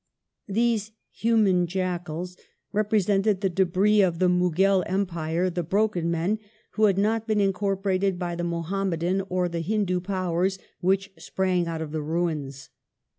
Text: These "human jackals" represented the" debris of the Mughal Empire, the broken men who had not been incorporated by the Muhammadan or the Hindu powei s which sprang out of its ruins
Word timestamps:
These 0.47 0.93
"human 1.11 1.67
jackals" 1.67 2.35
represented 2.73 3.41
the" 3.41 3.49
debris 3.59 4.01
of 4.01 4.17
the 4.17 4.29
Mughal 4.29 4.81
Empire, 4.87 5.47
the 5.51 5.61
broken 5.61 6.09
men 6.09 6.39
who 6.71 6.85
had 6.85 6.97
not 6.97 7.27
been 7.27 7.39
incorporated 7.39 8.17
by 8.17 8.33
the 8.33 8.43
Muhammadan 8.43 9.21
or 9.29 9.47
the 9.47 9.59
Hindu 9.59 9.99
powei 9.99 10.47
s 10.55 10.57
which 10.79 11.13
sprang 11.19 11.67
out 11.67 11.83
of 11.83 11.93
its 11.93 12.01
ruins 12.01 12.69